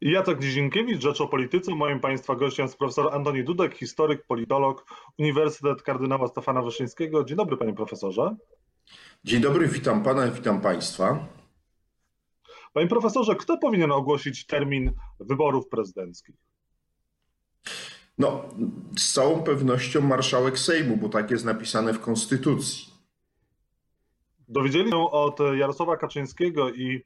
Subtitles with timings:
[0.00, 1.74] Jacek Dzienkiewicz, Rzecz o Polityce.
[1.74, 4.84] Moim Państwa gościem jest profesor Antoni Dudek, historyk, politolog,
[5.18, 7.24] Uniwersytet Kardynała Stefana Wyszyńskiego.
[7.24, 8.36] Dzień dobry, panie profesorze.
[9.24, 11.26] Dzień dobry, witam pana, witam państwa.
[12.72, 16.36] Panie profesorze, kto powinien ogłosić termin wyborów prezydenckich?
[18.18, 18.44] No,
[18.98, 22.95] z całą pewnością marszałek Sejmu, bo tak jest napisane w Konstytucji.
[24.48, 27.02] Dowiedzieli się od Jarosława Kaczyńskiego i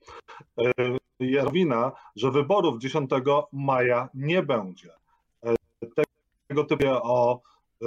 [0.59, 0.73] e,
[1.21, 3.11] Jarwina, że wyborów 10
[3.53, 4.91] maja nie będzie.
[5.45, 5.55] E,
[6.49, 7.41] tego typu o
[7.83, 7.87] e,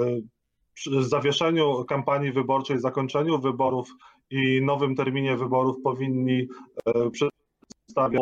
[1.00, 3.88] zawieszeniu kampanii wyborczej, zakończeniu wyborów
[4.30, 6.48] i nowym terminie wyborów powinni
[7.12, 8.20] przedstawić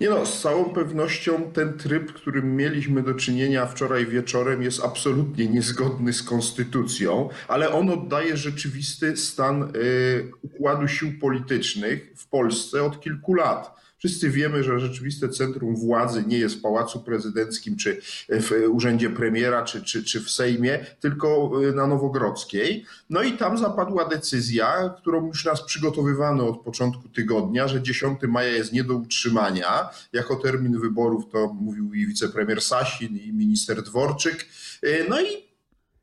[0.00, 5.48] nie no, z całą pewnością ten tryb, którym mieliśmy do czynienia wczoraj wieczorem, jest absolutnie
[5.48, 13.00] niezgodny z konstytucją, ale on oddaje rzeczywisty stan y, układu sił politycznych w Polsce od
[13.00, 13.80] kilku lat.
[14.00, 19.64] Wszyscy wiemy, że rzeczywiste centrum władzy nie jest w Pałacu Prezydenckim, czy w urzędzie premiera,
[19.64, 22.84] czy, czy, czy w Sejmie, tylko y, na Nowogrodzkiej.
[23.10, 28.50] No i tam zapadła decyzja, którą już nas przygotowywano od początku tygodnia, że 10 maja
[28.50, 29.90] jest nie do utrzymania.
[30.12, 34.46] Jako termin wyborów to mówił i wicepremier Sasin, i minister Dworczyk.
[34.84, 35.26] Y, no i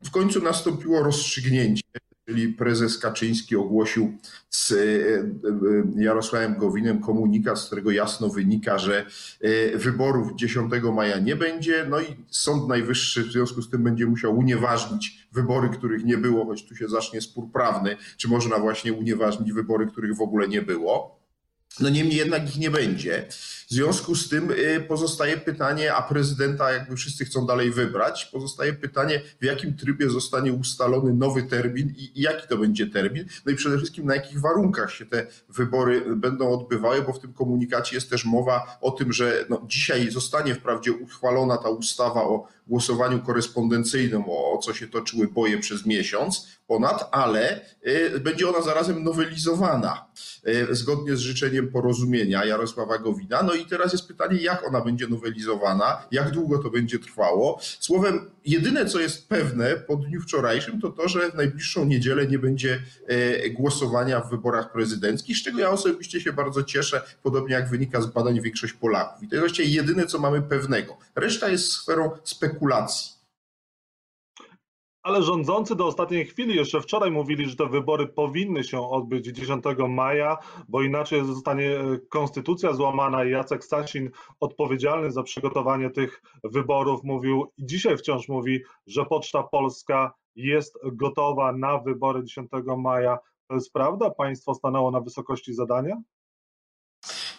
[0.04, 1.84] w końcu nastąpiło rozstrzygnięcie
[2.28, 4.18] czyli prezes Kaczyński ogłosił
[4.50, 9.06] z e, e, Jarosławem Gowinem komunikat, z którego jasno wynika, że
[9.42, 11.86] e, wyborów 10 maja nie będzie.
[11.90, 16.46] No i Sąd Najwyższy w związku z tym będzie musiał unieważnić wybory, których nie było,
[16.46, 20.62] choć tu się zacznie spór prawny, czy można właśnie unieważnić wybory, których w ogóle nie
[20.62, 21.18] było.
[21.80, 23.28] No niemniej jednak ich nie będzie.
[23.68, 28.74] W związku z tym y, pozostaje pytanie, a prezydenta jakby wszyscy chcą dalej wybrać, pozostaje
[28.74, 33.56] pytanie, w jakim trybie zostanie ustalony nowy termin i, jaki to będzie termin, no i
[33.56, 38.10] przede wszystkim na jakich warunkach się te wybory będą odbywały, bo w tym komunikacie jest
[38.10, 44.24] też mowa o tym, że no, dzisiaj zostanie wprawdzie uchwalona ta ustawa o głosowaniu korespondencyjnym,
[44.28, 50.06] o, o co się toczyły boje przez miesiąc ponad, ale y, będzie ona zarazem nowelizowana
[50.48, 53.44] y, zgodnie z życzeniem porozumienia Jarosława Gowina.
[53.44, 57.60] No i teraz jest pytanie, jak ona będzie nowelizowana, jak długo to będzie trwało.
[57.62, 62.40] Słowem, jedyne co jest pewne po dniu wczorajszym, to to, że w najbliższą niedzielę nie
[62.40, 67.70] będzie e, głosowania w wyborach prezydenckich, z czego ja osobiście się bardzo cieszę, podobnie jak
[67.70, 69.24] wynika z badań większość Polaków.
[69.24, 70.98] I to jest właściwie jedyne, co mamy pewnego.
[71.16, 73.17] Reszta jest sferą spekulacji.
[75.08, 79.64] Ale rządzący do ostatniej chwili, jeszcze wczoraj mówili, że te wybory powinny się odbyć 10
[79.90, 80.38] maja,
[80.68, 84.10] bo inaczej zostanie e, konstytucja złamana i Jacek Sasin,
[84.40, 91.52] odpowiedzialny za przygotowanie tych wyborów, mówił i dzisiaj wciąż mówi, że Poczta Polska jest gotowa
[91.52, 93.18] na wybory 10 maja.
[93.48, 94.10] To jest prawda?
[94.10, 96.02] Państwo stanęło na wysokości zadania?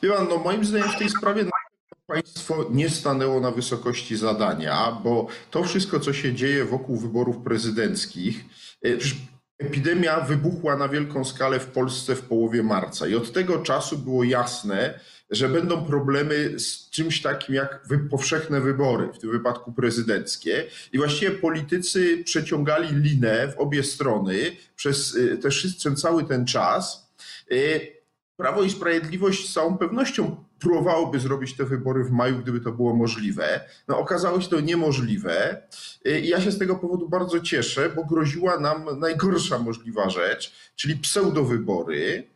[0.02, 1.44] Wie no moim zdaniem w tej sprawie
[2.06, 8.44] Państwo nie stanęło na wysokości zadania, bo to wszystko, co się dzieje wokół wyborów prezydenckich,
[8.84, 8.88] e,
[9.58, 14.24] epidemia wybuchła na wielką skalę w Polsce w połowie marca i od tego czasu było
[14.24, 15.00] jasne,
[15.30, 20.66] że będą problemy z czymś takim jak powszechne wybory, w tym wypadku prezydenckie.
[20.92, 27.12] I właściwie politycy przeciągali linę w obie strony przez e, też ten cały ten czas.
[27.50, 27.54] E,
[28.36, 32.94] Prawo i Sprawiedliwość z całą pewnością próbowałoby zrobić te wybory w maju, gdyby to było
[32.96, 33.60] możliwe.
[33.88, 35.62] No, okazało się to niemożliwe
[36.04, 40.96] i ja się z tego powodu bardzo cieszę, bo groziła nam najgorsza możliwa rzecz, czyli
[40.96, 42.28] pseudowybory,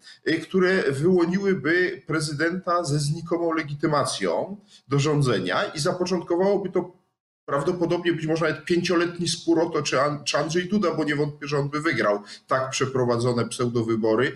[0.43, 4.56] które wyłoniłyby prezydenta ze znikomą legitymacją
[4.89, 7.01] do rządzenia i zapoczątkowałoby to
[7.47, 11.47] prawdopodobnie być może nawet pięcioletni spór o to, czy, czy Andrzej Duda, bo nie wątpię,
[11.48, 14.32] że on by wygrał tak przeprowadzone pseudowybory,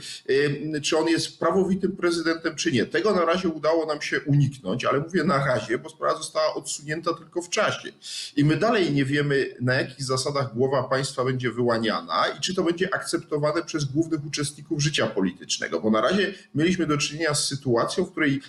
[0.82, 2.86] czy on jest prawowitym prezydentem, czy nie.
[2.86, 7.14] Tego na razie udało nam się uniknąć, ale mówię na razie, bo sprawa została odsunięta
[7.14, 7.92] tylko w czasie.
[8.36, 12.62] I my dalej nie wiemy, na jakich zasadach głowa państwa będzie wyłaniana i czy to
[12.62, 18.04] będzie akceptowane przez głównych uczestników życia politycznego, bo na razie mieliśmy do czynienia z sytuacją,
[18.04, 18.40] w której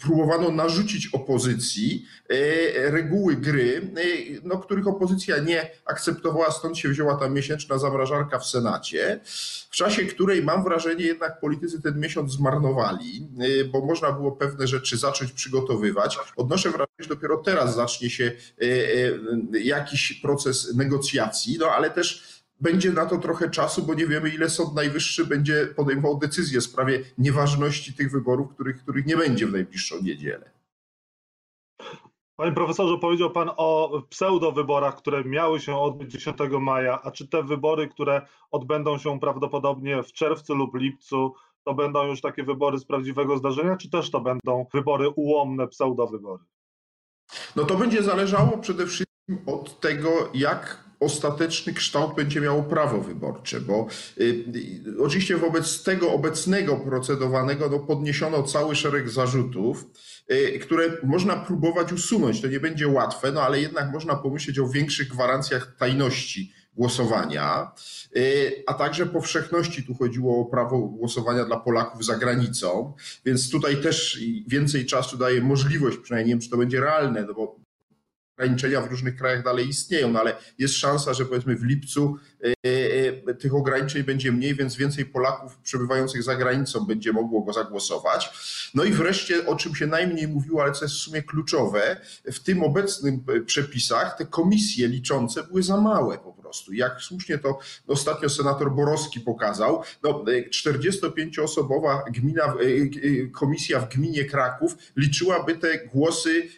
[0.00, 3.77] próbowano narzucić opozycji e, reguły gry,
[4.44, 9.20] no, których opozycja nie akceptowała, stąd się wzięła ta miesięczna zamrażarka w Senacie,
[9.70, 14.66] w czasie której mam wrażenie jednak politycy ten miesiąc zmarnowali, y, bo można było pewne
[14.66, 16.18] rzeczy zacząć przygotowywać.
[16.36, 18.32] Odnoszę wrażenie, że dopiero teraz zacznie się
[18.62, 19.20] y,
[19.62, 24.50] jakiś proces negocjacji, no ale też będzie na to trochę czasu, bo nie wiemy, ile
[24.50, 29.52] Sąd Najwyższy będzie podejmował decyzję w sprawie nieważności tych wyborów, których, których nie będzie w
[29.52, 30.57] najbliższą niedzielę.
[32.38, 37.42] Panie profesorze, powiedział Pan o pseudowyborach, które miały się odbyć 10 maja, a czy te
[37.42, 42.84] wybory, które odbędą się prawdopodobnie w czerwcu lub lipcu, to będą już takie wybory z
[42.84, 46.44] prawdziwego zdarzenia, czy też to będą wybory ułomne, pseudowybory?
[47.56, 53.60] No to będzie zależało przede wszystkim od tego, jak ostateczny kształt będzie miało prawo wyborcze,
[53.60, 53.86] bo
[54.20, 54.44] y,
[54.96, 59.86] y, oczywiście wobec tego obecnego procedowanego no, podniesiono cały szereg zarzutów,
[60.32, 62.40] y, które można próbować usunąć.
[62.40, 67.72] To nie będzie łatwe, no ale jednak można pomyśleć o większych gwarancjach tajności głosowania,
[68.66, 69.82] a także powszechności.
[69.82, 72.92] Tu chodziło o prawo głosowania dla Polaków za granicą,
[73.24, 77.34] więc tutaj też więcej czasu daje możliwość, przynajmniej nie wiem, czy to będzie realne, no
[77.34, 77.67] bo
[78.38, 82.54] ograniczenia w różnych krajach dalej istnieją, no ale jest szansa, że powiedzmy w lipcu e,
[83.28, 88.30] e, tych ograniczeń będzie mniej, więc więcej Polaków przebywających za granicą będzie mogło go zagłosować.
[88.74, 92.00] No i wreszcie, o czym się najmniej mówiło, ale co jest w sumie kluczowe,
[92.32, 96.47] w tym obecnym przepisach te komisje liczące były za małe po prostu.
[96.72, 102.54] Jak słusznie to ostatnio senator Borowski pokazał, no 45-osobowa gmina,
[103.32, 106.48] komisja w gminie Kraków liczyłaby te głosy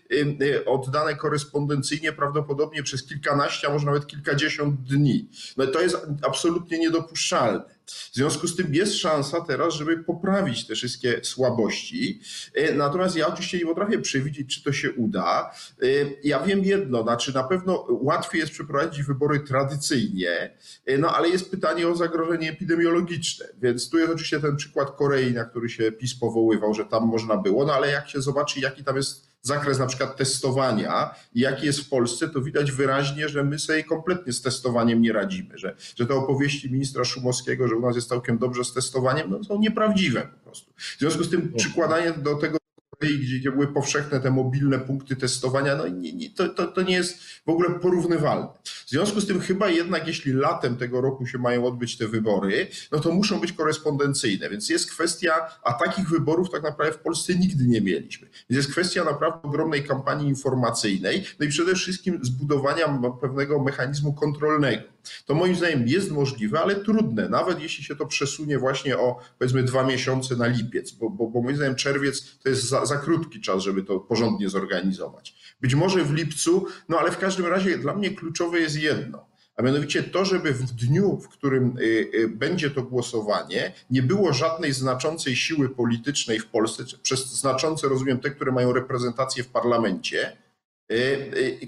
[0.66, 5.28] oddane korespondencyjnie prawdopodobnie przez kilkanaście, a może nawet kilkadziesiąt dni.
[5.56, 7.79] No to jest absolutnie niedopuszczalne.
[7.90, 12.20] W związku z tym jest szansa teraz, żeby poprawić te wszystkie słabości.
[12.54, 15.54] E, natomiast ja oczywiście nie potrafię przewidzieć, czy to się uda.
[15.82, 15.86] E,
[16.24, 20.56] ja wiem jedno, znaczy na pewno łatwiej jest przeprowadzić wybory tradycyjnie,
[20.86, 23.46] e, no ale jest pytanie o zagrożenie epidemiologiczne.
[23.62, 27.36] Więc tu jest oczywiście ten przykład Korei, na który się PiS powoływał, że tam można
[27.36, 31.80] było, no ale jak się zobaczy, jaki tam jest zakres na przykład testowania jaki jest
[31.80, 36.06] w Polsce, to widać wyraźnie, że my sobie kompletnie z testowaniem nie radzimy, że, że
[36.06, 40.20] te opowieści ministra Szumowskiego, że u nas jest całkiem dobrze z testowaniem, no, są nieprawdziwe
[40.22, 40.72] po prostu.
[40.76, 42.59] W związku z tym przykładanie do tego
[43.00, 46.94] gdzie, gdzie były powszechne te mobilne punkty testowania, no nie, nie, to, to, to nie
[46.94, 48.48] jest w ogóle porównywalne.
[48.64, 52.68] W związku z tym chyba jednak, jeśli latem tego roku się mają odbyć te wybory,
[52.92, 55.32] no to muszą być korespondencyjne, więc jest kwestia,
[55.62, 58.28] a takich wyborów tak naprawdę w Polsce nigdy nie mieliśmy.
[58.50, 64.82] Więc jest kwestia naprawdę ogromnej kampanii informacyjnej, no i przede wszystkim zbudowania pewnego mechanizmu kontrolnego.
[65.26, 69.62] To moim zdaniem jest możliwe, ale trudne, nawet jeśli się to przesunie właśnie o powiedzmy
[69.62, 73.40] dwa miesiące na lipiec, bo, bo, bo moim zdaniem czerwiec to jest za, za krótki
[73.40, 75.34] czas, żeby to porządnie zorganizować.
[75.60, 79.30] Być może w lipcu, no ale w każdym razie dla mnie kluczowe jest jedno.
[79.56, 81.82] A mianowicie to, żeby w dniu, w którym y,
[82.14, 88.20] y, będzie to głosowanie, nie było żadnej znaczącej siły politycznej w Polsce, przez znaczące rozumiem
[88.20, 90.36] te, które mają reprezentację w parlamencie,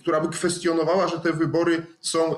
[0.02, 2.34] która by kwestionowała, że te wybory są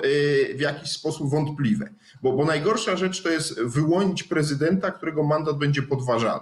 [0.55, 1.89] w jakiś sposób wątpliwe.
[2.21, 6.41] Bo, bo najgorsza rzecz to jest wyłonić prezydenta, którego mandat będzie podważany.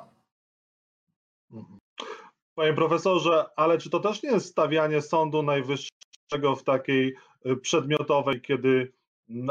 [2.56, 8.42] Panie profesorze, ale czy to też nie jest stawianie Sądu Najwyższego w takiej y, przedmiotowej,
[8.42, 8.94] kiedy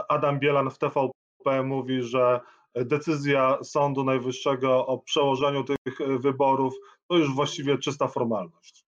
[0.09, 2.41] Adam Bielan w TVP mówi, że
[2.75, 6.75] decyzja Sądu Najwyższego o przełożeniu tych y, wyborów
[7.09, 8.85] to już właściwie czysta formalność?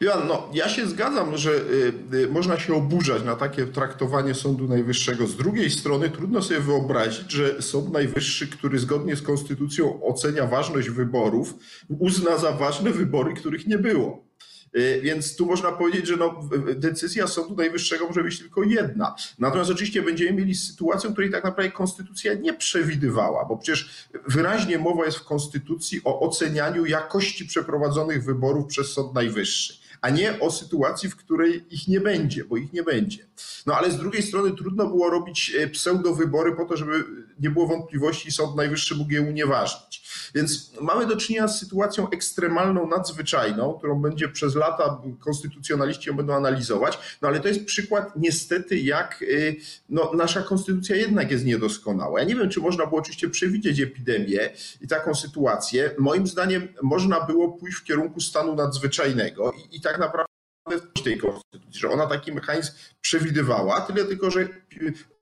[0.00, 5.26] No, ja się zgadzam, że y, y, można się oburzać na takie traktowanie Sądu Najwyższego.
[5.26, 10.90] Z drugiej strony trudno sobie wyobrazić, że Sąd Najwyższy, który zgodnie z konstytucją ocenia ważność
[10.90, 11.54] wyborów,
[11.88, 14.27] uzna za ważne wybory, których nie było.
[14.76, 16.40] Y, więc tu można powiedzieć, że no,
[16.74, 19.14] decyzja Sądu Najwyższego może być tylko jedna.
[19.38, 25.04] Natomiast oczywiście będziemy mieli sytuację, której tak naprawdę konstytucja nie przewidywała, bo przecież wyraźnie mowa
[25.04, 31.10] jest w konstytucji o ocenianiu jakości przeprowadzonych wyborów przez Sąd Najwyższy a nie o sytuacji,
[31.10, 33.26] w której ich nie będzie, bo ich nie będzie.
[33.66, 37.04] No ale z drugiej strony trudno było robić e, pseudowybory po to, żeby
[37.40, 40.07] nie było wątpliwości i Sąd Najwyższy mógł je unieważnić.
[40.34, 46.34] Więc mamy do czynienia z sytuacją ekstremalną, nadzwyczajną, którą będzie przez lata konstytucjonaliści ją będą
[46.34, 49.56] analizować, no ale to jest przykład niestety, jak y,
[49.88, 52.20] no, nasza konstytucja jednak jest niedoskonała.
[52.20, 55.90] Ja nie wiem, czy można było oczywiście przewidzieć epidemię i taką sytuację.
[55.98, 60.27] Moim zdaniem można było pójść w kierunku stanu nadzwyczajnego i, i tak naprawdę
[60.76, 64.48] w tej konstytucji, że ona taki mechanizm przewidywała, tyle tylko, że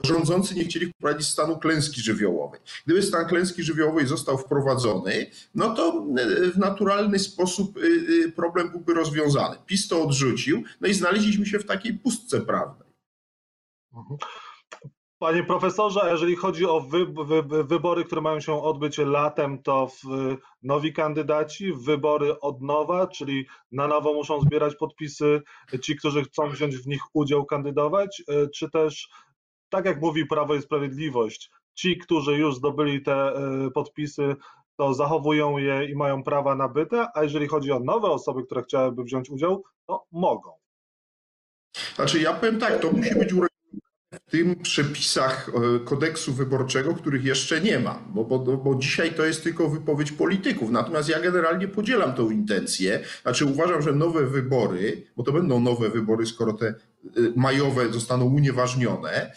[0.04, 2.60] rządzący nie chcieli wprowadzić stanu klęski żywiołowej.
[2.86, 7.80] Gdyby stan klęski żywiołowej został wprowadzony, no to e, w naturalny sposób e,
[8.26, 9.56] e, problem byłby rozwiązany.
[9.66, 12.88] PiS to odrzucił, no i znaleźliśmy się w takiej pustce prawnej.
[15.18, 19.88] Panie profesorze, jeżeli chodzi o wy, wy, wybory, które mają się odbyć latem, to
[20.62, 25.42] nowi kandydaci, wybory od nowa, czyli na nowo muszą zbierać podpisy
[25.82, 29.08] ci, którzy chcą wziąć w nich udział, kandydować, e, czy też,
[29.68, 34.37] tak jak mówi Prawo i Sprawiedliwość, ci, którzy już zdobyli te e, podpisy,
[34.76, 39.04] to zachowują je i mają prawa nabyte, a jeżeli chodzi o nowe osoby, które chciałyby
[39.04, 40.50] wziąć udział, to mogą.
[41.94, 43.55] Znaczy ja powiem tak, to musi być uregulowane
[44.26, 49.25] w tym przepisach e, kodeksu wyborczego, których jeszcze nie ma, bo, bo, bo dzisiaj to
[49.25, 50.70] jest tylko wypowiedź polityków.
[50.70, 53.00] Natomiast ja generalnie podzielam tą intencję.
[53.23, 56.75] Znaczy uważam, że nowe wybory, bo to będą nowe wybory, skoro te
[57.37, 59.32] majowe zostaną unieważnione,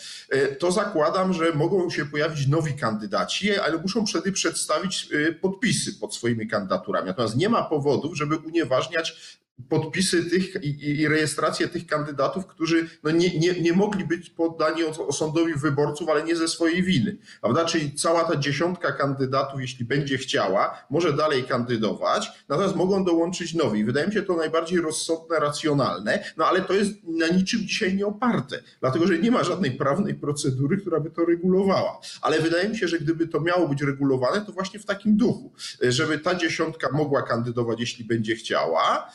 [0.60, 5.10] to zakładam, że mogą się pojawić nowi kandydaci, ale muszą wtedy przedstawić
[5.42, 7.08] podpisy pod swoimi kandydaturami.
[7.08, 13.12] Natomiast nie ma powodów, żeby unieważniać podpisy tych i, i rejestrację tych kandydatów, którzy no
[13.12, 17.18] nie, nie, nie mogli być poddani osądowi wyborców, ale nie ze swojej winy.
[17.42, 17.66] Prawda?
[17.66, 23.84] Czyli cała ta dziesiątka kandydatów, jeśli będzie chciała, może dalej kandydować, natomiast mogą dołączyć nowi.
[23.84, 28.06] Wydaje mi się to najbardziej rozsądne, racjonalne, no ale to jest na niczym dzisiaj nie
[28.06, 32.00] oparte, dlatego że nie ma żadnej prawnej procedury, która by to regulowała.
[32.22, 35.52] Ale wydaje mi się, że gdyby to miało być regulowane, to właśnie w takim duchu,
[35.82, 39.12] żeby ta dziesiątka mogła kandydować, jeśli będzie chciała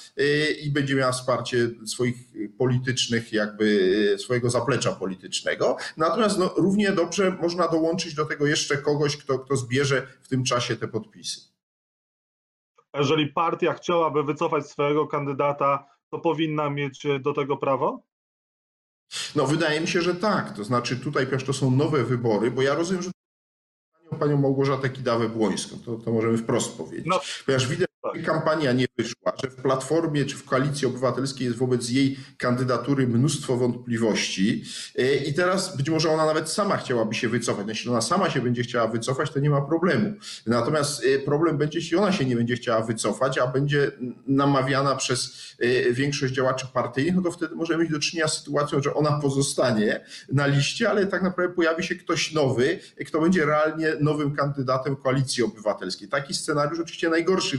[0.50, 2.16] i będzie miała wsparcie swoich
[2.58, 5.76] politycznych, jakby swojego zaplecza politycznego.
[5.96, 10.44] Natomiast no, równie dobrze można dołączyć do tego jeszcze kogoś, kto, kto zbierze w tym
[10.44, 11.40] czasie te podpisy.
[12.94, 18.02] Jeżeli partia chciałaby wycofać swojego kandydata, to powinna mieć do tego prawo?
[19.34, 20.56] No, wydaje mi się, że tak.
[20.56, 23.10] To znaczy, tutaj ponieważ to są nowe wybory, bo ja rozumiem, że
[24.18, 27.06] panią Małgorzatę Kidawę-Błońską, to, to możemy wprost powiedzieć.
[27.06, 27.20] No.
[27.46, 31.90] Ponieważ widać, że kampania nie wyszła, że w Platformie czy w Koalicji Obywatelskiej jest wobec
[31.90, 34.64] jej kandydatury mnóstwo wątpliwości
[34.98, 37.68] e, i teraz być może ona nawet sama chciałaby się wycofać.
[37.68, 40.12] Jeśli ona sama się będzie chciała wycofać, to nie ma problemu.
[40.46, 43.92] Natomiast e, problem będzie, jeśli ona się nie będzie chciała wycofać, a będzie
[44.26, 48.82] namawiana przez e, większość działaczy partyjnych, no to wtedy możemy mieć do czynienia z sytuacją,
[48.82, 53.92] że ona pozostanie na liście, ale tak naprawdę pojawi się ktoś nowy, kto będzie realnie
[54.00, 56.08] nowym kandydatem Koalicji Obywatelskiej.
[56.08, 57.58] Taki scenariusz oczywiście najgorszy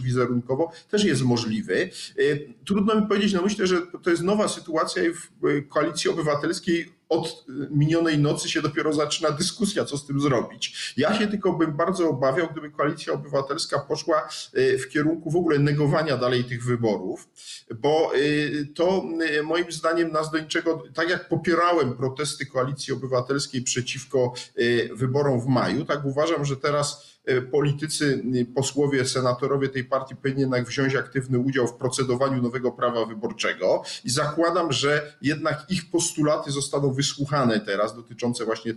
[0.90, 1.90] też jest możliwy.
[2.20, 5.30] Y, trudno mi powiedzieć, no myślę, że to jest nowa sytuacja i w
[5.70, 10.94] Koalicji Obywatelskiej od minionej nocy się dopiero zaczyna dyskusja, co z tym zrobić.
[10.98, 15.60] Ja się tylko bym bardzo obawiał, gdyby Koalicja Obywatelska poszła y, w kierunku w ogóle
[15.60, 17.30] negowania dalej tych wyborów,
[17.76, 19.04] bo y, to
[19.44, 24.34] moim zdaniem nas do niczego, tak jak popierałem protesty Koalicji Obywatelskiej przeciwko
[24.94, 27.15] wyborom w maju, tak uważam, że teraz
[27.52, 28.24] politycy,
[28.56, 34.10] posłowie, senatorowie tej partii powinni jednak wziąć aktywny udział w procedowaniu nowego prawa wyborczego i
[34.10, 38.74] zakładam, że jednak ich postulaty zostaną wysłuchane teraz dotyczące właśnie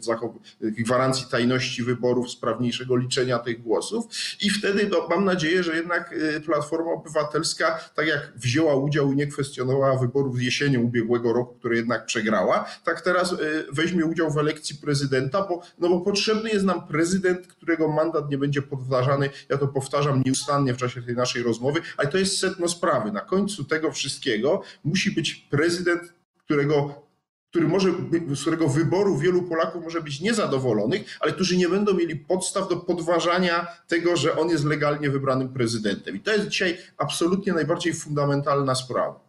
[0.61, 4.05] gwarancji tajności wyborów, sprawniejszego liczenia tych głosów
[4.41, 9.17] i wtedy no, mam nadzieję, że jednak e, Platforma Obywatelska, tak jak wzięła udział i
[9.17, 13.37] nie kwestionowała wyborów jesienią ubiegłego roku, które jednak przegrała, tak teraz e,
[13.73, 18.38] weźmie udział w elekcji prezydenta, bo, no bo potrzebny jest nam prezydent, którego mandat nie
[18.39, 19.31] nie będzie podważany.
[19.49, 23.13] Ja to powtarzam nieustannie w czasie tej naszej rozmowy, ale to jest sedno sprawy.
[23.13, 27.09] Na końcu tego wszystkiego musi być prezydent, którego
[27.51, 27.89] który może,
[28.35, 32.77] z którego wyboru wielu Polaków może być niezadowolonych, ale którzy nie będą mieli podstaw do
[32.77, 36.17] podważania tego, że on jest legalnie wybranym prezydentem.
[36.17, 39.21] I to jest dzisiaj absolutnie najbardziej fundamentalna sprawa.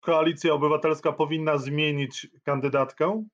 [0.00, 3.24] Koalicja Obywatelska powinna zmienić kandydatkę?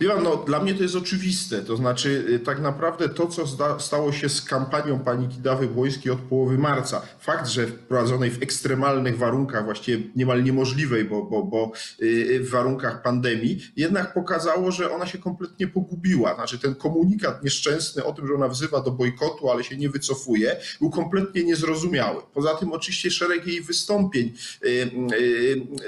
[0.00, 1.62] Wie pan, no, dla mnie to jest oczywiste.
[1.62, 3.44] To znaczy, y, tak naprawdę to, co
[3.78, 9.18] stało się z kampanią pani Kidawy Błońskiej od połowy marca, fakt, że wprowadzonej w ekstremalnych
[9.18, 11.72] warunkach, właściwie niemal niemożliwej, bo, bo, bo
[12.02, 16.34] y, y, w warunkach pandemii, jednak pokazało, że ona się kompletnie pogubiła.
[16.34, 20.56] Znaczy, ten komunikat nieszczęsny o tym, że ona wzywa do bojkotu, ale się nie wycofuje,
[20.80, 22.22] był kompletnie niezrozumiały.
[22.34, 24.32] Poza tym, oczywiście, szereg jej wystąpień,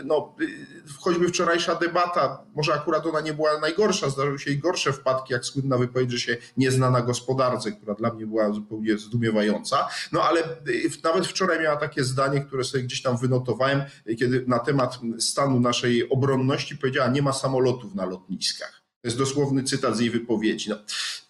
[0.05, 0.35] no,
[0.99, 5.33] choćby wczorajsza debata, może akurat ona nie była najgorsza, gorsza, zdarzyły się i gorsze wpadki,
[5.33, 9.89] jak słynna wypowiedź, że się nie zna na gospodarce, która dla mnie była zupełnie zdumiewająca.
[10.13, 13.83] No ale y, nawet wczoraj miała takie zdanie, które sobie gdzieś tam wynotowałem,
[14.19, 18.82] kiedy na temat stanu naszej obronności powiedziała, nie ma samolotów na lotniskach.
[19.03, 20.71] To jest dosłowny cytat z jej wypowiedzi.
[20.71, 20.77] No,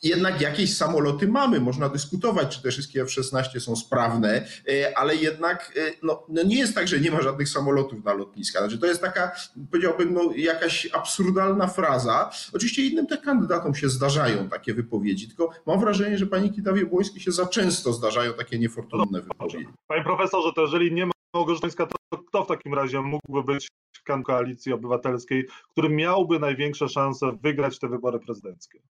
[0.03, 5.73] jednak jakieś samoloty mamy, można dyskutować, czy te wszystkie F-16 są sprawne, e, ale jednak
[5.77, 8.63] e, no, no, nie jest tak, że nie ma żadnych samolotów na lotniskach.
[8.63, 9.33] Znaczy, to jest taka,
[9.71, 12.31] powiedziałbym, no, jakaś absurdalna fraza.
[12.53, 17.23] Oczywiście innym te kandydatom się zdarzają takie wypowiedzi, tylko mam wrażenie, że pani Kitawie Błońskiej
[17.23, 19.69] się za często zdarzają takie niefortunne wypowiedzi.
[19.87, 23.69] Panie profesorze, to jeżeli nie ma Małgorzańska, to kto w takim razie mógłby być
[24.25, 28.83] koalicji obywatelskiej, który miałby największe szanse wygrać te wybory prezydenckie?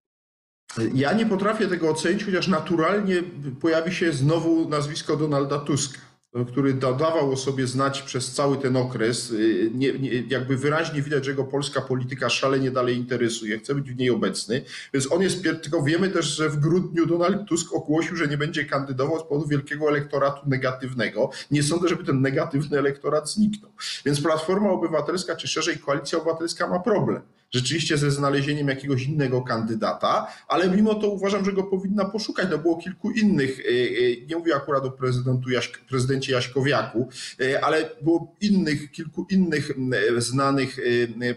[0.94, 3.22] Ja nie potrafię tego ocenić, chociaż naturalnie
[3.60, 6.11] pojawi się znowu nazwisko Donalda Tuska
[6.48, 9.30] który dawał o sobie znać przez cały ten okres.
[9.30, 13.92] Y, nie, nie, jakby wyraźnie widać, że jego polska polityka szalenie dalej interesuje, chce być
[13.92, 14.64] w niej obecny.
[14.94, 18.64] Więc on jest, tylko wiemy też, że w grudniu Donald Tusk ogłosił, że nie będzie
[18.64, 21.30] kandydował z powodu wielkiego elektoratu negatywnego.
[21.50, 23.70] Nie sądzę, żeby ten negatywny elektorat zniknął.
[24.04, 27.22] Więc Platforma Obywatelska, czy szerzej Koalicja Obywatelska ma problem.
[27.52, 32.48] Rzeczywiście ze znalezieniem jakiegoś innego kandydata, ale mimo to uważam, że go powinna poszukać.
[32.50, 37.08] No było kilku innych, e, e, nie mówię akurat o prezydentu Jaś, prezydencie Jaśkowiaku,
[37.40, 39.72] e, ale było innych, kilku innych
[40.18, 40.76] znanych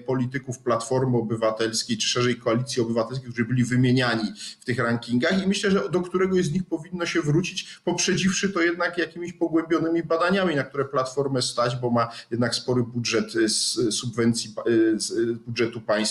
[0.06, 5.72] polityków Platformy Obywatelskiej, czy szerzej Koalicji Obywatelskiej, którzy byli wymieniani w tych rankingach i myślę,
[5.72, 10.64] że do któregoś z nich powinno się wrócić, poprzedziwszy to jednak jakimiś pogłębionymi badaniami, na
[10.64, 14.54] które Platformę stać, bo ma jednak spory budżet z subwencji
[14.96, 16.05] z budżetu państwa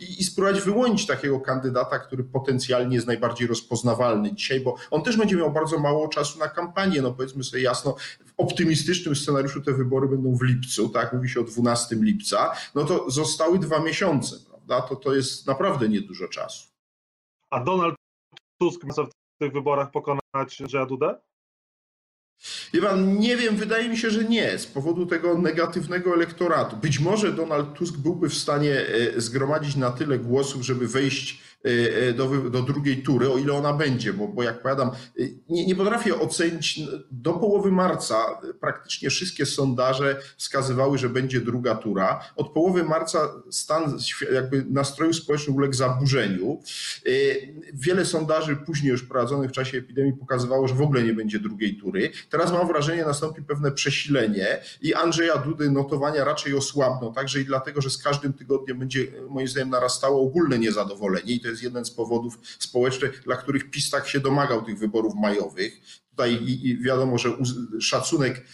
[0.00, 5.16] i, i spróbować wyłonić takiego kandydata, który potencjalnie jest najbardziej rozpoznawalny dzisiaj, bo on też
[5.16, 7.02] będzie miał bardzo mało czasu na kampanię.
[7.02, 11.12] No powiedzmy sobie jasno, w optymistycznym scenariuszu te wybory będą w lipcu, tak?
[11.12, 12.52] Mówi się o 12 lipca.
[12.74, 14.80] No to zostały dwa miesiące, prawda?
[14.80, 16.68] To, to jest naprawdę niedużo czasu.
[17.50, 17.94] A Donald
[18.60, 19.10] Tusk ma w
[19.40, 21.20] tych wyborach pokonać Andrzeja Dudę?
[22.72, 26.76] Iwan, nie wiem, wydaje mi się, że nie, z powodu tego negatywnego elektoratu.
[26.76, 31.40] Być może Donald Tusk byłby w stanie e, zgromadzić na tyle głosów, żeby wejść
[32.14, 35.76] do, do drugiej tury, o ile ona będzie, bo, bo jak powiadam, e, nie, nie
[35.76, 42.20] potrafię ocenić, do połowy marca praktycznie wszystkie sondaże wskazywały, że będzie druga tura.
[42.36, 43.18] Od połowy marca
[43.50, 43.98] stan
[44.32, 46.60] jakby nastroju społecznego uległ zaburzeniu.
[47.74, 51.76] Wiele sondaży później już prowadzonych w czasie epidemii pokazywało, że w ogóle nie będzie drugiej
[51.76, 52.10] tury.
[52.30, 57.80] Teraz mam wrażenie, nastąpi pewne przesilenie i Andrzeja Dudy notowania raczej osłabną, także i dlatego,
[57.80, 62.38] że z każdym tygodniem będzie moim zdaniem narastało ogólne niezadowolenie to jest jeden z powodów
[62.58, 65.80] społecznych, dla których PiS tak się domagał tych wyborów majowych.
[66.10, 67.36] Tutaj i, wiadomo, że
[67.80, 68.46] szacunek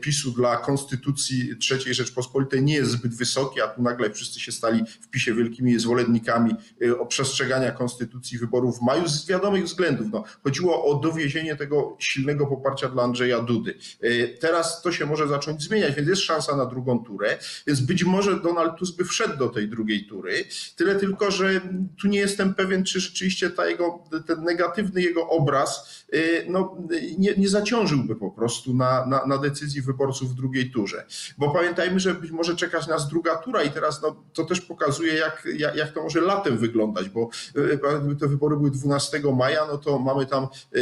[0.00, 4.84] PiSu dla konstytucji III Rzeczpospolitej nie jest zbyt wysoki, a tu nagle wszyscy się stali
[5.00, 10.06] w PiSie wielkimi zwolennikami e, przestrzegania konstytucji wyborów w maju z wiadomych względów.
[10.12, 13.74] No, chodziło o dowiezienie tego silnego poparcia dla Andrzeja Dudy.
[14.00, 18.04] E, teraz to się może zacząć zmieniać, więc jest szansa na drugą turę, więc być
[18.04, 20.44] może Donald Tusk by wszedł do tej drugiej tury.
[20.76, 21.60] Tyle tylko, że
[22.00, 26.02] tu nie jestem pewien, czy rzeczywiście ta jego, ten negatywny jego obraz
[26.48, 26.76] no,
[27.18, 31.04] nie, nie zaciążyłby po prostu na, na, na, decyzji wyborców w drugiej turze.
[31.38, 35.14] Bo pamiętajmy, że być może czekać nas druga tura i teraz no, to też pokazuje,
[35.14, 39.66] jak, jak, jak to może latem wyglądać, bo e, gdyby te wybory były 12 maja,
[39.66, 40.78] no to mamy tam e,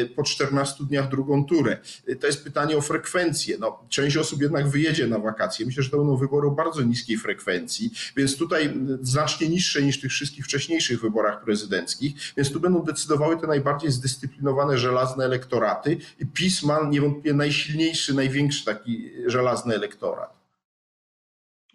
[0.00, 1.78] e, po 14 dniach drugą turę.
[2.20, 3.56] To jest pytanie o frekwencję.
[3.60, 5.66] No, część osób jednak wyjedzie na wakacje.
[5.66, 10.10] Myślę, że to będą wybory o bardzo niskiej frekwencji, więc tutaj znacznie niższe niż tych
[10.10, 16.62] wszystkich wcześniejszych wyborach prezydenckich, więc tu będą decydowały te najbardziej zdyscyplinowane, żelazne elektoraty i PiS
[16.62, 20.38] ma niewątpliwie najsilniejszy, największy taki żelazny elektorat.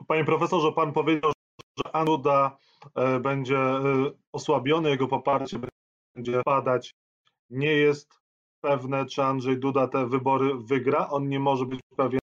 [0.08, 1.32] Panie profesorze, pan powiedział,
[1.78, 2.58] że Anuda
[2.96, 3.82] e, będzie e,
[4.32, 5.60] osłabiony, jego poparcie
[6.16, 6.96] będzie padać.
[7.50, 8.20] Nie jest
[8.62, 11.10] pewne, czy Andrzej Duda te wybory wygra.
[11.10, 12.20] On nie może być pewien.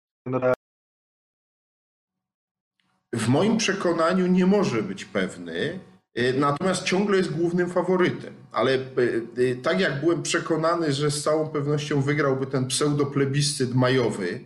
[3.13, 5.81] W moim przekonaniu nie może być pewny.
[6.19, 8.35] E, natomiast ciągle jest głównym faworytem.
[8.53, 14.41] Ale e, e, tak jak byłem przekonany, że z całą pewnością wygrałby ten pseudoplebiscyt majowy,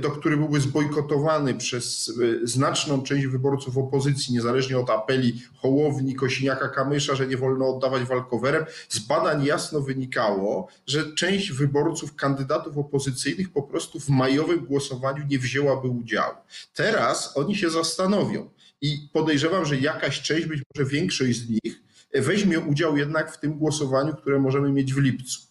[0.00, 7.14] do który byłby zbojkotowany przez znaczną część wyborców opozycji, niezależnie od apeli Hołowni, Kosiniaka, Kamysza,
[7.14, 13.62] że nie wolno oddawać walkowerem, z badań jasno wynikało, że część wyborców kandydatów opozycyjnych po
[13.62, 16.34] prostu w majowym głosowaniu nie wzięłaby udziału.
[16.74, 21.82] Teraz oni się zastanowią i podejrzewam, że jakaś część, być może większość z nich,
[22.14, 25.48] weźmie udział jednak w tym głosowaniu, które możemy mieć w lipcu.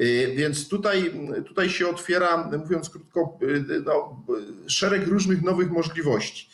[0.00, 1.12] Y, więc tutaj,
[1.46, 4.26] tutaj się otwiera, mówiąc krótko, y, no,
[4.66, 6.48] szereg różnych nowych możliwości.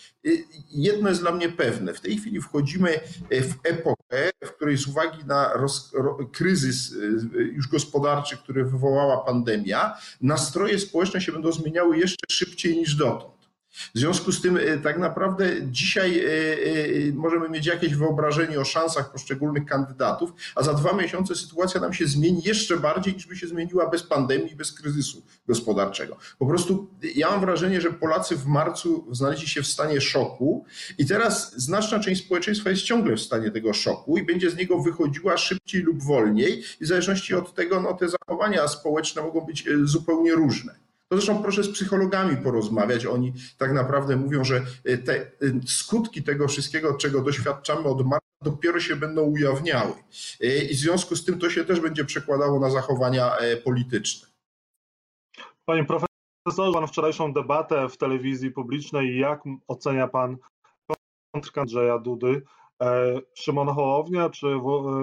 [0.71, 1.95] Jedno jest dla mnie pewne.
[1.95, 3.01] W tej chwili wchodzimy
[3.31, 5.93] w epokę, w której z uwagi na roz,
[6.33, 6.95] kryzys
[7.53, 13.38] już gospodarczy, który wywołała pandemia, nastroje społeczne się będą zmieniały jeszcze szybciej niż dotąd.
[13.95, 18.65] W związku z tym e, tak naprawdę dzisiaj e, e, możemy mieć jakieś wyobrażenie o
[18.65, 23.37] szansach poszczególnych kandydatów, a za dwa miesiące sytuacja nam się zmieni jeszcze bardziej niż by
[23.37, 26.17] się zmieniła bez pandemii, bez kryzysu gospodarczego.
[26.39, 30.65] Po prostu ja mam wrażenie, że Polacy w marcu znaleźli się w stanie szoku
[30.99, 34.79] i teraz znaczna część społeczeństwa jest ciągle w stanie tego szoku i będzie z niego
[34.83, 39.65] wychodziła szybciej lub wolniej i w zależności od tego no, te zachowania społeczne mogą być
[39.85, 40.88] zupełnie różne.
[41.09, 43.07] To zresztą proszę z psychologami porozmawiać.
[43.07, 45.31] Oni tak naprawdę mówią, że e, te e,
[45.67, 49.93] skutki tego wszystkiego, czego doświadczamy od marca, dopiero się będą ujawniały.
[50.41, 54.29] E, I w związku z tym to się też będzie przekładało na zachowania polityczne.
[55.65, 59.19] Panie profesorze, pan wczorajszą debatę w telewizji publicznej.
[59.19, 60.37] Jak ocenia pan
[61.35, 62.43] kontrkę Andrzeja Dudy?
[63.35, 64.47] Szymon Hołownia czy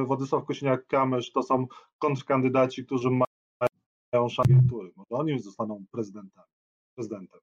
[0.05, 1.67] Władysław Kosiniak-Kamysz to są
[1.99, 3.24] kontrkandydaci, którzy mają
[4.17, 4.91] agentury.
[4.95, 6.51] Może oni zostaną prezydentami,
[6.95, 7.39] prezydentem.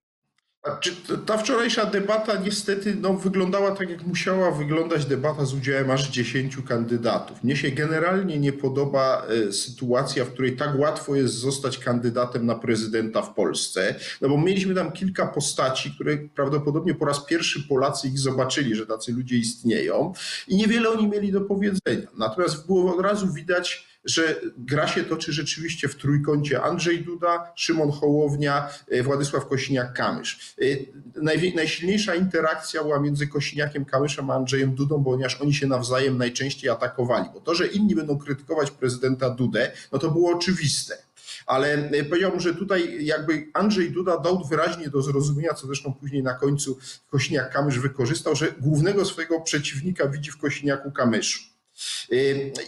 [0.81, 6.11] Czy ta wczorajsza debata niestety no, wyglądała tak, jak musiała wyglądać debata z udziałem aż
[6.11, 7.45] 10 kandydatów.
[7.45, 12.55] Mnie się generalnie nie podoba e, sytuacja, w której tak łatwo jest zostać kandydatem na
[12.55, 18.09] prezydenta w Polsce, no bo mieliśmy tam kilka postaci, które prawdopodobnie po raz pierwszy Polacy
[18.09, 20.13] ich zobaczyli, że tacy ludzie istnieją
[20.49, 22.09] i niewiele oni mieli do powiedzenia.
[22.19, 27.91] Natomiast było od razu widać, że gra się toczy rzeczywiście w trójkącie Andrzej Duda, Szymon
[27.91, 30.55] Hołownia, e, Władysław Kosiniak-Kamysz.
[30.63, 37.29] E, najsilniejsza interakcja była między Kosiniakiem-Kamyszem a Andrzejem Dudą, ponieważ oni się nawzajem najczęściej atakowali.
[37.35, 40.99] Bo to, że inni będą krytykować prezydenta Dudę, no to było oczywiste.
[41.47, 46.23] Ale e, powiedziałbym, że tutaj jakby Andrzej Duda dał wyraźnie do zrozumienia, co zresztą później
[46.23, 46.79] na końcu
[47.13, 51.52] Kosiniak-Kamysz wykorzystał, że głównego swojego przeciwnika widzi w Kosiniaku-Kamyszu.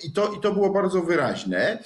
[0.05, 1.85] I to, I to było bardzo wyraźne.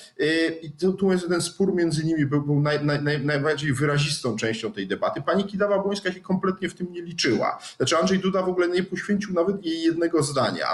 [0.63, 4.73] I tu, tu jest ten spór między nimi był, był naj, naj, najbardziej wyrazistą częścią
[4.73, 5.23] tej debaty.
[5.23, 7.59] Pani Kidawa-Błońska się kompletnie w tym nie liczyła.
[7.77, 10.67] Znaczy Andrzej Duda w ogóle nie poświęcił nawet jej jednego zdania,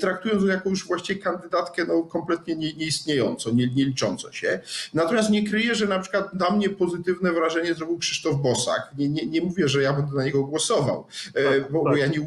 [0.00, 4.60] traktując ją jako już właściwie kandydatkę no, kompletnie nie, nieistniejącą, nie, nie liczącą się.
[4.94, 8.90] Natomiast nie kryję, że na przykład na mnie pozytywne wrażenie zrobił Krzysztof Bosak.
[8.98, 11.92] Nie, nie, nie mówię, że ja będę na niego głosował, tak, bo, tak.
[11.92, 12.26] bo ja nie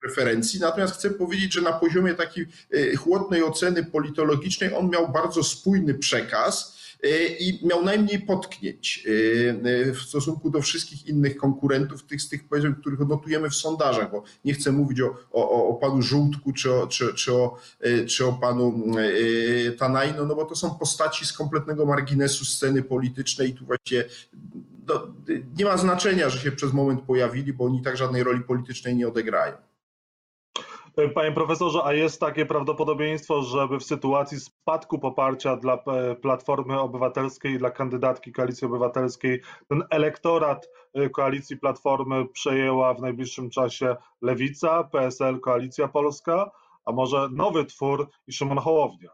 [0.00, 0.60] preferencji.
[0.60, 5.94] Natomiast chcę powiedzieć, że na poziomie takiej e, chłodnej oceny politologicznej on miał bardzo spójny
[5.94, 12.28] przekaz e, i miał najmniej potknięć e, w stosunku do wszystkich innych konkurentów, tych z
[12.28, 12.40] tych,
[12.80, 16.86] których notujemy w sondażach, bo nie chcę mówić o, o, o panu Żółtku czy o,
[16.86, 17.58] czy, czy, o,
[18.08, 18.84] czy o panu
[19.78, 24.04] Tanajno, no bo to są postaci z kompletnego marginesu sceny politycznej i tu właściwie
[24.88, 25.06] no,
[25.58, 29.08] nie ma znaczenia, że się przez moment pojawili, bo oni tak żadnej roli politycznej nie
[29.08, 29.67] odegrają.
[31.14, 37.58] Panie profesorze, a jest takie prawdopodobieństwo, żeby w sytuacji spadku poparcia dla e, Platformy Obywatelskiej
[37.58, 45.40] dla kandydatki Koalicji Obywatelskiej ten elektorat e, Koalicji Platformy przejęła w najbliższym czasie Lewica, PSL,
[45.40, 46.50] Koalicja Polska,
[46.84, 49.10] a może nowy twór i Szymon Hołownia?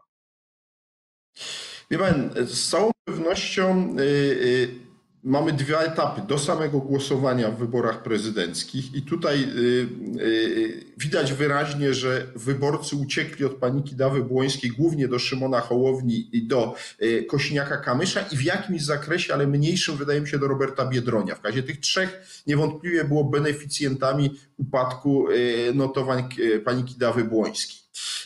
[1.91, 4.94] Wie pan, z całą pewnością yy,
[5.25, 9.87] mamy dwa etapy do samego głosowania w wyborach prezydenckich i tutaj y,
[10.21, 16.47] y, widać wyraźnie, że wyborcy uciekli od paniki Dawy Błońskiej głównie do Szymona Hołowni i
[16.47, 21.35] do y, Kośniaka-Kamysza i w jakimś zakresie, ale mniejszym wydaje mi się do Roberta Biedronia.
[21.35, 25.27] W razie tych trzech niewątpliwie było beneficjentami upadku
[25.73, 26.29] notowań
[26.65, 27.84] paniki Dawy Błońskiej.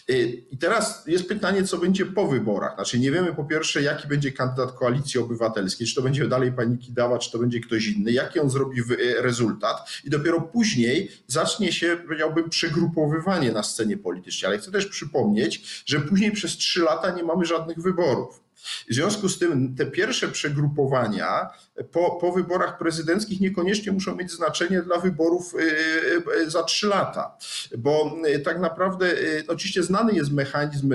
[0.10, 2.76] Y, I teraz jest pytanie, co będzie po wyborach.
[2.76, 6.78] Znaczy nie wiemy po pierwsze, jaki będzie kandydat Koalicji Obywatelskiej, czy to będzie dalej pani
[6.78, 11.72] Kidawa, czy to będzie ktoś inny, jaki on zrobi y, rezultat i dopiero później zacznie
[11.72, 14.48] się, powiedziałbym, przegrupowywanie na scenie politycznej.
[14.48, 18.49] Ale chcę też przypomnieć, że później przez trzy lata nie mamy żadnych wyborów.
[18.90, 21.50] W związku z tym te pierwsze przegrupowania
[21.92, 27.38] po, po wyborach prezydenckich niekoniecznie muszą mieć znaczenie dla wyborów y, y, za trzy lata,
[27.78, 29.16] bo y, tak naprawdę
[29.48, 30.94] oczywiście znany jest mechanizm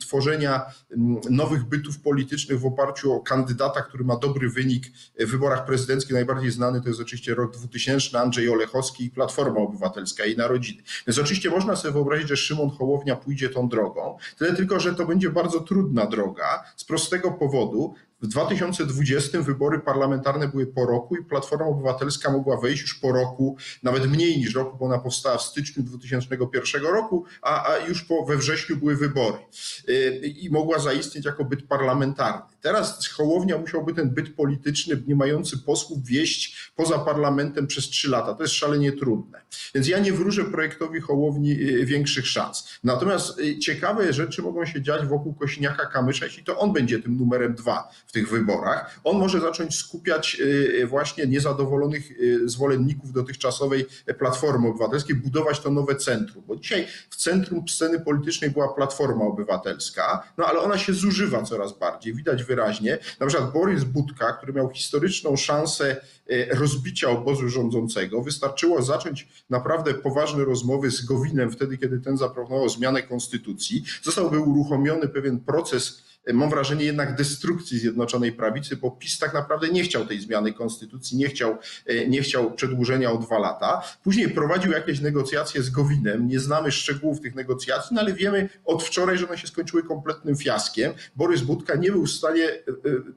[0.00, 4.86] tworzenia mm, nowych bytów politycznych w oparciu o kandydata, który ma dobry wynik
[5.20, 6.12] w wyborach prezydenckich.
[6.12, 10.82] Najbardziej znany to jest oczywiście rok 2000, Andrzej Olechowski i Platforma Obywatelska i Narodziny.
[11.06, 15.06] Więc oczywiście można sobie wyobrazić, że Szymon Hołownia pójdzie tą drogą, tyle tylko, że to
[15.06, 21.24] będzie bardzo trudna droga z prostego powodu, w 2020 wybory parlamentarne były po roku i
[21.24, 25.42] Platforma Obywatelska mogła wejść już po roku, nawet mniej niż roku, bo ona powstała w
[25.42, 29.38] styczniu 2001 roku, a, a już po, we wrześniu były wybory
[29.88, 32.42] y, i mogła zaistnieć jako byt parlamentarny.
[32.60, 38.34] Teraz Hołownia musiałby ten byt polityczny, nie mający posłów, wieść poza parlamentem przez trzy lata.
[38.34, 39.40] To jest szalenie trudne.
[39.74, 42.68] Więc ja nie wróżę projektowi Hołowni y, większych szans.
[42.84, 47.16] Natomiast y, ciekawe rzeczy mogą się dziać wokół Kośniaka Kamysza, jeśli to on będzie tym
[47.16, 49.00] numerem dwa w tych wyborach.
[49.04, 52.12] On może zacząć skupiać y, właśnie niezadowolonych
[52.44, 53.86] zwolenników dotychczasowej
[54.18, 56.44] Platformy Obywatelskiej, budować to nowe centrum.
[56.46, 61.78] Bo dzisiaj w centrum sceny politycznej była Platforma Obywatelska, no ale ona się zużywa coraz
[61.78, 62.14] bardziej.
[62.14, 62.98] Widać wyraźnie.
[63.20, 65.96] Na przykład Borys Budka, który miał historyczną szansę
[66.50, 73.02] rozbicia obozu rządzącego, wystarczyło zacząć naprawdę poważne rozmowy z Gowinem wtedy, kiedy ten zaproponował zmianę
[73.02, 73.84] konstytucji.
[74.02, 79.82] Zostałby uruchomiony pewien proces mam wrażenie jednak destrukcji Zjednoczonej Prawicy, bo PiS tak naprawdę nie
[79.82, 83.82] chciał tej zmiany konstytucji, nie chciał, e, nie chciał przedłużenia o dwa lata.
[84.04, 88.82] Później prowadził jakieś negocjacje z Gowinem, nie znamy szczegółów tych negocjacji, no ale wiemy od
[88.82, 90.92] wczoraj, że one się skończyły kompletnym fiaskiem.
[91.16, 92.62] Borys Budka nie był w stanie, e, e,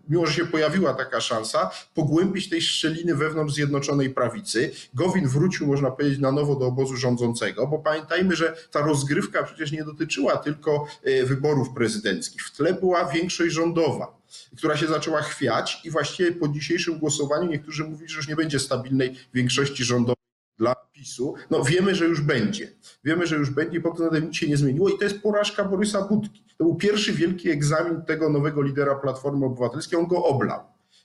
[0.09, 4.71] mimo że się pojawiła taka szansa, pogłębić tej szczeliny wewnątrz Zjednoczonej Prawicy.
[4.93, 9.71] Gowin wrócił, można powiedzieć, na nowo do obozu rządzącego, bo pamiętajmy, że ta rozgrywka przecież
[9.71, 10.87] nie dotyczyła tylko
[11.25, 12.43] wyborów prezydenckich.
[12.43, 14.21] W tle było była większość rządowa,
[14.57, 18.59] która się zaczęła chwiać i właściwie po dzisiejszym głosowaniu niektórzy mówili, że już nie będzie
[18.59, 20.23] stabilnej większości rządowej
[20.57, 21.35] dla PiSu.
[21.49, 22.71] No wiemy, że już będzie.
[23.03, 26.01] Wiemy, że już będzie, bo to nic się nie zmieniło i to jest porażka Borysa
[26.01, 26.43] Budki.
[26.57, 30.59] To był pierwszy wielki egzamin tego nowego lidera Platformy Obywatelskiej, on go oblał.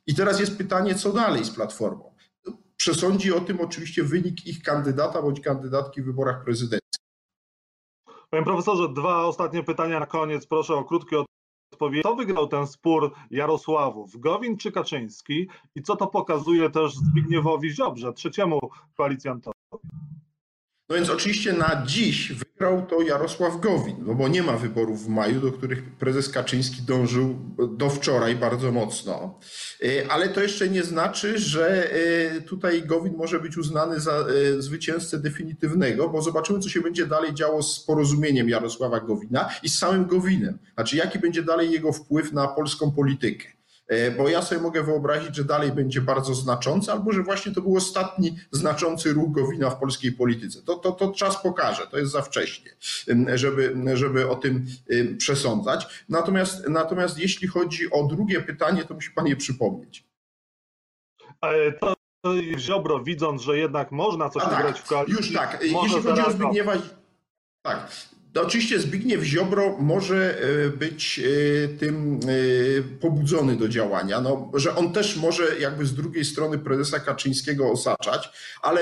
[0.07, 2.15] I teraz jest pytanie, co dalej z Platformą.
[2.77, 7.01] Przesądzi o tym oczywiście wynik ich kandydata bądź kandydatki w wyborach prezydenckich.
[8.31, 10.47] Panie profesorze, dwa ostatnie pytania na koniec.
[10.47, 11.25] Proszę o krótkie
[11.79, 12.01] odpowiedzi.
[12.01, 14.21] Kto wygrał ten spór Jarosławów?
[14.21, 15.49] Gowin czy Kaczyński?
[15.75, 18.61] I co to pokazuje też Zbigniewowi Ziobrze, trzeciemu
[18.97, 19.59] koalicjantowi?
[20.89, 25.09] No więc oczywiście na dziś wygrał to Jarosław Gowin, no bo nie ma wyborów w
[25.09, 27.39] maju, do których prezes Kaczyński dążył
[27.77, 29.39] do wczoraj bardzo mocno.
[29.85, 34.63] E, ale to jeszcze nie znaczy, że e, tutaj Gowin może być uznany za e,
[34.63, 39.79] zwycięzcę definitywnego, bo zobaczymy, co się będzie dalej działo z porozumieniem Jarosława Gowina i z
[39.79, 40.59] samym Gowinem.
[40.75, 43.58] Znaczy, jaki będzie dalej jego wpływ na polską politykę.
[43.89, 47.61] E, bo ja sobie mogę wyobrazić, że dalej będzie bardzo znaczący, albo że właśnie to
[47.61, 50.63] był ostatni znaczący ruch Gowina w polskiej polityce.
[50.63, 52.71] To, to, to czas pokaże, to jest za wcześnie,
[53.35, 54.67] żeby, żeby o tym
[55.19, 56.05] przesądzać.
[56.09, 60.05] Natomiast, natomiast jeśli chodzi o drugie pytanie, to musi pan je przypomnieć.
[61.43, 61.95] E, to
[62.59, 65.17] Ziobro, widząc, że jednak można coś wygrać tak, w koalicji.
[65.17, 65.59] Już tak.
[65.63, 66.73] Jeśli chodzi o Zbigniewa,
[67.63, 67.91] tak.
[68.35, 74.93] Oczywiście Zbigniew Ziobro może e, być e, tym e, pobudzony do działania, no, że on
[74.93, 78.31] też może jakby z drugiej strony prezesa Kaczyńskiego osaczać,
[78.63, 78.81] ale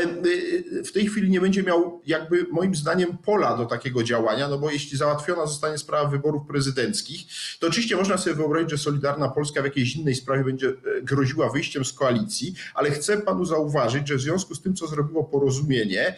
[0.85, 4.71] w tej chwili nie będzie miał jakby moim zdaniem pola do takiego działania, no bo
[4.71, 7.21] jeśli załatwiona zostanie sprawa wyborów prezydenckich,
[7.59, 11.85] to oczywiście można sobie wyobrazić, że Solidarna Polska w jakiejś innej sprawie będzie groziła wyjściem
[11.85, 16.17] z koalicji, ale chcę panu zauważyć, że w związku z tym, co zrobiło porozumienie,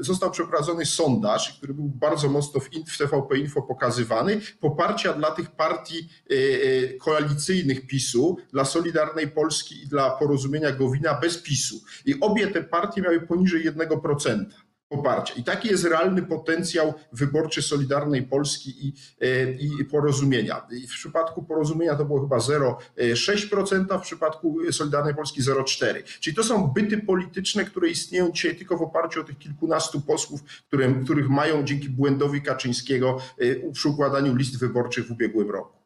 [0.00, 5.50] został przeprowadzony sondaż, który był bardzo mocno w, w TVP Info pokazywany, poparcia dla tych
[5.50, 5.98] partii
[6.30, 11.76] e, e, koalicyjnych PiSu, dla Solidarnej Polski i dla Porozumienia Gowina bez PiSu.
[12.06, 14.44] I obie te partie miały poniżej 1%
[14.90, 15.34] poparcia.
[15.34, 20.66] I taki jest realny potencjał wyborczy Solidarnej Polski i, e, i porozumienia.
[20.70, 26.02] I w przypadku porozumienia to było chyba 0,6%, w przypadku Solidarnej Polski 0,4%.
[26.20, 30.40] Czyli to są byty polityczne, które istnieją dzisiaj tylko w oparciu o tych kilkunastu posłów,
[30.68, 35.78] które, których mają dzięki błędowi Kaczyńskiego e, przy układaniu list wyborczych w ubiegłym roku.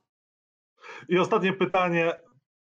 [1.09, 2.12] I ostatnie pytanie.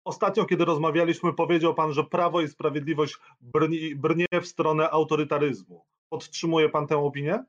[0.04, 5.84] Ostatnio, kiedy rozmawialiśmy, powiedział Pan, że Prawo i Sprawiedliwość brnie, brnie w stronę autorytaryzmu.
[6.10, 7.44] Podtrzymuje pan tę opinię?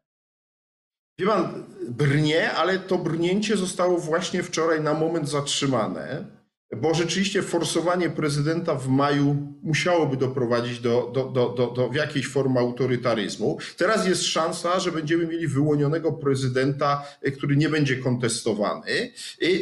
[1.19, 6.41] Wie pan, brnie, ale to brnięcie zostało właśnie wczoraj na moment zatrzymane
[6.78, 12.60] bo rzeczywiście forsowanie prezydenta w maju musiałoby doprowadzić do, do, do, do, do jakiejś formy
[12.60, 13.58] autorytaryzmu.
[13.78, 19.12] Teraz jest szansa, że będziemy mieli wyłonionego prezydenta, e, który nie będzie kontestowany,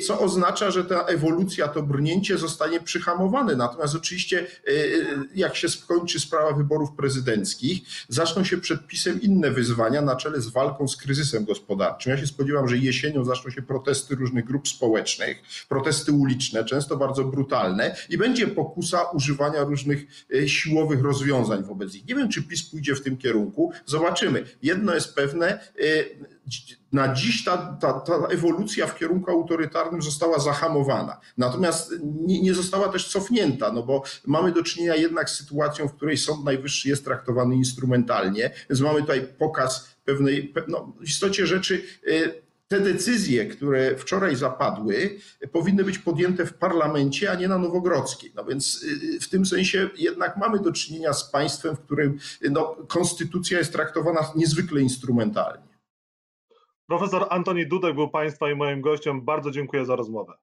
[0.08, 3.56] co oznacza, że ta ewolucja, to brnięcie zostanie przyhamowane.
[3.56, 4.72] Natomiast oczywiście, e,
[5.36, 10.48] jak się skończy sprawa wyborów prezydenckich, zaczną się przed PiSem inne wyzwania na czele z
[10.48, 12.12] walką z kryzysem gospodarczym.
[12.12, 17.23] Ja się spodziewam, że jesienią zaczną się protesty różnych grup społecznych, protesty uliczne, często bardzo
[17.23, 22.07] brutalne i będzie pokusa używania różnych e, siłowych rozwiązań wobec nich.
[22.07, 23.71] Nie wiem, czy PiS pójdzie w tym kierunku.
[23.85, 24.43] Zobaczymy.
[24.62, 25.59] Jedno jest pewne, e,
[26.91, 31.19] na dziś ta, ta, ta, ewolucja w kierunku autorytarnym została zahamowana.
[31.38, 35.93] Natomiast nie, nie, została też cofnięta, no bo mamy do czynienia jednak z sytuacją, w
[35.93, 41.83] której Sąd Najwyższy jest traktowany instrumentalnie, więc mamy tutaj pokaz pewnej, no, w istocie rzeczy
[42.07, 45.19] e, te decyzje, które wczoraj zapadły,
[45.51, 48.32] powinny być podjęte w parlamencie, a nie na Nowogrodzkiej.
[48.36, 52.19] No więc y, w tym sensie jednak mamy do czynienia z państwem, w którym
[52.51, 55.69] no, konstytucja jest traktowana niezwykle instrumentalnie.
[56.88, 59.21] Profesor Antoni Dudek był Państwa i moim gościem.
[59.21, 60.34] Bardzo dziękuję za rozmowę.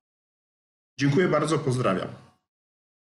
[0.99, 2.26] Dziękuję bardzo, pozdrawiam.